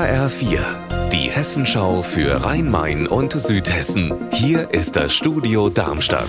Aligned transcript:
HR4, 0.00 0.60
die 1.12 1.30
Hessenschau 1.30 2.00
für 2.00 2.42
Rhein-Main 2.42 3.06
und 3.06 3.32
Südhessen. 3.32 4.14
Hier 4.32 4.70
ist 4.70 4.96
das 4.96 5.12
Studio 5.12 5.68
Darmstadt. 5.68 6.24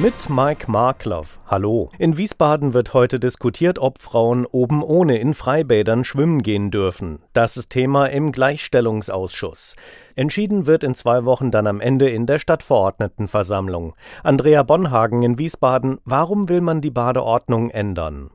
Mit 0.00 0.30
Mike 0.30 0.70
Markloff. 0.70 1.40
Hallo. 1.46 1.90
In 1.98 2.16
Wiesbaden 2.16 2.72
wird 2.72 2.94
heute 2.94 3.20
diskutiert, 3.20 3.78
ob 3.78 4.00
Frauen 4.00 4.46
oben 4.46 4.82
ohne 4.82 5.18
in 5.18 5.34
Freibädern 5.34 6.06
schwimmen 6.06 6.42
gehen 6.42 6.70
dürfen. 6.70 7.18
Das 7.34 7.58
ist 7.58 7.68
Thema 7.68 8.06
im 8.06 8.32
Gleichstellungsausschuss. 8.32 9.76
Entschieden 10.16 10.66
wird 10.66 10.84
in 10.84 10.94
zwei 10.94 11.26
Wochen 11.26 11.50
dann 11.50 11.66
am 11.66 11.82
Ende 11.82 12.08
in 12.08 12.24
der 12.24 12.38
Stadtverordnetenversammlung. 12.38 13.94
Andrea 14.22 14.62
Bonhagen 14.62 15.22
in 15.22 15.36
Wiesbaden. 15.36 15.98
Warum 16.06 16.48
will 16.48 16.62
man 16.62 16.80
die 16.80 16.90
Badeordnung 16.90 17.68
ändern? 17.68 18.30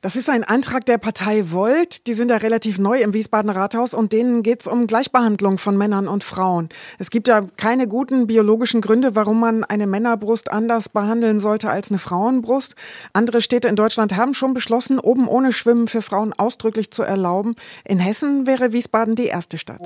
Das 0.00 0.14
ist 0.14 0.30
ein 0.30 0.44
Antrag 0.44 0.86
der 0.86 0.98
Partei 0.98 1.50
Volt. 1.50 2.06
Die 2.06 2.14
sind 2.14 2.30
ja 2.30 2.36
relativ 2.36 2.78
neu 2.78 3.00
im 3.00 3.14
Wiesbadener 3.14 3.56
Rathaus 3.56 3.94
und 3.94 4.12
denen 4.12 4.44
geht 4.44 4.60
es 4.60 4.66
um 4.68 4.86
Gleichbehandlung 4.86 5.58
von 5.58 5.76
Männern 5.76 6.06
und 6.06 6.22
Frauen. 6.22 6.68
Es 6.98 7.10
gibt 7.10 7.26
ja 7.26 7.40
keine 7.56 7.88
guten 7.88 8.28
biologischen 8.28 8.80
Gründe, 8.80 9.16
warum 9.16 9.40
man 9.40 9.64
eine 9.64 9.88
Männerbrust 9.88 10.52
anders 10.52 10.88
behandeln 10.88 11.40
sollte 11.40 11.70
als 11.70 11.90
eine 11.90 11.98
Frauenbrust. 11.98 12.76
Andere 13.12 13.40
Städte 13.40 13.66
in 13.66 13.74
Deutschland 13.74 14.14
haben 14.14 14.34
schon 14.34 14.54
beschlossen, 14.54 15.00
oben 15.00 15.26
ohne 15.26 15.52
Schwimmen 15.52 15.88
für 15.88 16.02
Frauen 16.02 16.32
ausdrücklich 16.32 16.92
zu 16.92 17.02
erlauben. 17.02 17.56
In 17.84 17.98
Hessen 17.98 18.46
wäre 18.46 18.72
Wiesbaden 18.72 19.16
die 19.16 19.26
erste 19.26 19.58
Stadt. 19.58 19.80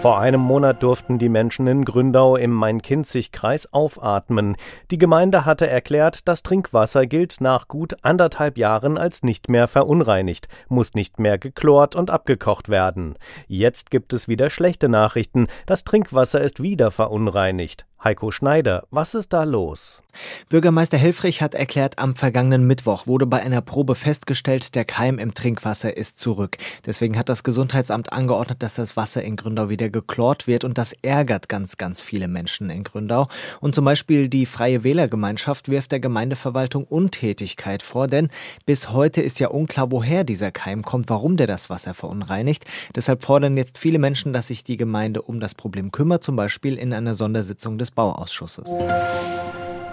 Vor 0.00 0.18
einem 0.18 0.40
Monat 0.40 0.82
durften 0.82 1.18
die 1.18 1.28
Menschen 1.28 1.66
in 1.66 1.84
Gründau 1.84 2.36
im 2.36 2.52
Main-Kinzig-Kreis 2.52 3.70
aufatmen. 3.70 4.56
Die 4.90 4.96
Gemeinde 4.96 5.44
hatte 5.44 5.68
erklärt, 5.68 6.26
das 6.26 6.42
Trinkwasser 6.42 7.04
gilt 7.04 7.42
nach 7.42 7.68
gut 7.68 7.96
anderthalb 8.00 8.56
Jahren 8.56 8.96
als 8.96 9.22
nicht 9.22 9.50
mehr 9.50 9.68
verunreinigt, 9.68 10.48
muss 10.68 10.94
nicht 10.94 11.20
mehr 11.20 11.36
geklort 11.36 11.96
und 11.96 12.08
abgekocht 12.08 12.70
werden. 12.70 13.16
Jetzt 13.46 13.90
gibt 13.90 14.14
es 14.14 14.26
wieder 14.26 14.48
schlechte 14.48 14.88
Nachrichten. 14.88 15.48
Das 15.66 15.84
Trinkwasser 15.84 16.40
ist 16.40 16.62
wieder 16.62 16.90
verunreinigt. 16.90 17.84
Heiko 18.02 18.30
Schneider, 18.30 18.84
was 18.90 19.14
ist 19.14 19.34
da 19.34 19.44
los? 19.44 20.02
Bürgermeister 20.48 20.96
Helfrich 20.96 21.42
hat 21.42 21.54
erklärt, 21.54 21.98
am 21.98 22.16
vergangenen 22.16 22.66
Mittwoch 22.66 23.06
wurde 23.06 23.26
bei 23.26 23.42
einer 23.42 23.60
Probe 23.60 23.94
festgestellt, 23.94 24.74
der 24.74 24.86
Keim 24.86 25.18
im 25.18 25.34
Trinkwasser 25.34 25.96
ist 25.96 26.18
zurück. 26.18 26.56
Deswegen 26.86 27.18
hat 27.18 27.28
das 27.28 27.44
Gesundheitsamt 27.44 28.12
angeordnet, 28.12 28.62
dass 28.62 28.74
das 28.74 28.96
Wasser 28.96 29.22
in 29.22 29.36
Gründau 29.36 29.68
wieder 29.68 29.90
geklort 29.90 30.46
wird 30.46 30.64
und 30.64 30.78
das 30.78 30.94
ärgert 31.02 31.50
ganz, 31.50 31.76
ganz 31.76 32.00
viele 32.00 32.26
Menschen 32.26 32.70
in 32.70 32.84
Gründau. 32.84 33.28
Und 33.60 33.74
zum 33.74 33.84
Beispiel 33.84 34.30
die 34.30 34.46
Freie 34.46 34.82
Wählergemeinschaft 34.82 35.68
wirft 35.68 35.92
der 35.92 36.00
Gemeindeverwaltung 36.00 36.84
Untätigkeit 36.84 37.82
vor, 37.82 38.06
denn 38.06 38.28
bis 38.64 38.90
heute 38.90 39.20
ist 39.20 39.40
ja 39.40 39.48
unklar, 39.48 39.92
woher 39.92 40.24
dieser 40.24 40.50
Keim 40.50 40.82
kommt, 40.82 41.10
warum 41.10 41.36
der 41.36 41.46
das 41.46 41.68
Wasser 41.68 41.92
verunreinigt. 41.92 42.64
Deshalb 42.96 43.24
fordern 43.24 43.58
jetzt 43.58 43.76
viele 43.76 43.98
Menschen, 43.98 44.32
dass 44.32 44.46
sich 44.46 44.64
die 44.64 44.78
Gemeinde 44.78 45.20
um 45.20 45.38
das 45.38 45.54
Problem 45.54 45.92
kümmert, 45.92 46.22
zum 46.22 46.36
Beispiel 46.36 46.78
in 46.78 46.94
einer 46.94 47.14
Sondersitzung 47.14 47.76
des 47.76 47.89
Bauausschusses. 47.90 48.68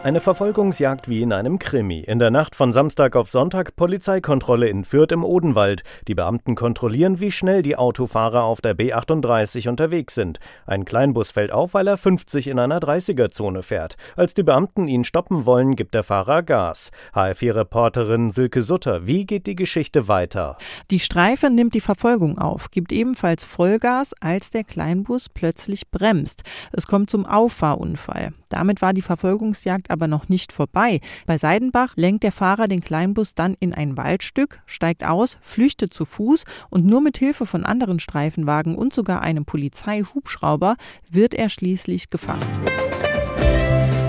Eine 0.03 0.22
Verfolgungsjagd 0.22 1.09
wie 1.09 1.22
in 1.22 1.34
einem 1.34 1.58
Krimi. 1.59 2.00
In 2.00 2.20
der 2.20 2.30
Nacht 2.30 2.56
von 2.56 2.72
Samstag 2.72 3.16
auf 3.16 3.30
Sonntag 3.30 3.76
Polizeikontrolle 3.76 4.70
in 4.70 4.86
Fürth 4.86 5.12
im 5.12 5.26
Odenwald. 5.26 5.84
Die 6.08 6.14
Beamten 6.14 6.56
kontrollieren, 6.56 7.20
wie 7.20 7.31
schnell 7.31 7.62
die 7.62 7.76
Autofahrer 7.76 8.44
auf 8.44 8.62
der 8.62 8.78
B38 8.78 9.67
unterwegs 9.67 10.14
sind. 10.14 10.39
Ein 10.66 10.86
Kleinbus 10.86 11.31
fällt 11.31 11.52
auf, 11.52 11.73
weil 11.73 11.88
er 11.88 11.98
50 11.98 12.48
in 12.48 12.59
einer 12.59 12.80
30er-Zone 12.80 13.64
fährt. 13.64 13.98
Als 14.16 14.34
die 14.34 14.44
Beamten 14.44 14.88
ihn 14.88 15.04
stoppen 15.04 15.45
wollen, 15.45 15.76
gibt 15.76 15.94
der 15.94 16.04
Fahrer 16.04 16.44
Gas. 16.44 16.92
HF4-Reporterin 17.14 18.30
Silke 18.30 18.61
Sutter, 18.61 19.08
wie 19.08 19.26
geht 19.26 19.48
die 19.48 19.56
Geschichte 19.56 20.08
weiter? 20.08 20.58
Die 20.92 21.00
Streife 21.00 21.50
nimmt 21.50 21.73
die 21.73 21.82
Verfolgung 21.82 22.38
auf, 22.38 22.70
gibt 22.70 22.94
ebenfalls 22.94 23.44
Vollgas, 23.44 24.14
als 24.22 24.52
der 24.52 24.64
Kleinbus 24.64 25.28
plötzlich 25.28 25.89
bremst. 25.89 26.44
Es 26.72 26.88
kommt 26.88 27.09
zum 27.09 27.26
Auffahrunfall. 27.26 28.32
Damit 28.50 28.82
war 28.82 28.94
die 28.94 29.02
Verfolgungsjagd 29.02 29.86
aber 29.89 30.08
noch 30.08 30.30
nicht 30.30 30.52
vorbei. 30.52 31.02
Bei 31.25 31.37
Seidenbach 31.37 31.95
lenkt 31.95 32.23
der 32.23 32.31
Fahrer 32.31 32.67
den 32.67 32.81
Kleinbus 32.81 33.36
dann 33.36 33.55
in 33.59 33.73
ein 33.73 33.98
Waldstück, 33.98 34.61
steigt 34.65 35.05
aus, 35.05 35.37
flüchtet 35.42 35.93
zu 35.93 36.05
Fuß 36.05 36.43
und 36.70 36.86
nur 36.86 37.02
mit 37.02 37.17
Hilfe 37.17 37.45
von 37.45 37.65
anderen 37.65 37.99
Streifenwagen 37.99 38.75
und 38.75 38.93
sogar 38.93 39.21
einem 39.21 39.45
Polizeihubschrauber 39.45 40.75
wird 41.09 41.33
er 41.33 41.49
schließlich 41.49 42.09
gefasst. 42.09 42.52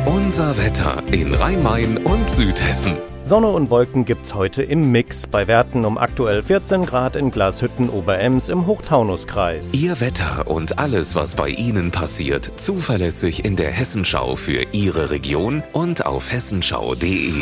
Unser 0.07 0.59
Wetter 0.59 1.03
in 1.13 1.35
Rhein-Main 1.35 1.99
und 1.99 2.29
Südhessen. 2.29 2.97
Sonne 3.29 3.49
und 3.49 3.69
Wolken 3.69 4.07
gibt's 4.07 4.33
heute 4.33 4.63
im 4.63 4.91
Mix, 4.91 5.27
bei 5.27 5.47
Werten 5.47 5.85
um 5.85 5.99
aktuell 5.99 6.43
14 6.43 6.87
Grad 6.87 7.15
in 7.15 7.31
Glashütten 7.31 7.91
Oberems 7.91 8.49
im 8.49 8.67
Hochtaunuskreis. 8.67 9.75
Ihr 9.75 10.01
Wetter 10.01 10.47
und 10.47 10.79
alles, 10.79 11.15
was 11.15 11.35
bei 11.35 11.51
Ihnen 11.51 11.91
passiert, 11.91 12.51
zuverlässig 12.57 13.45
in 13.45 13.57
der 13.57 13.71
Hessenschau 13.71 14.35
für 14.35 14.63
Ihre 14.73 15.11
Region 15.11 15.63
und 15.75 16.07
auf 16.07 16.33
hessenschau.de. 16.33 17.35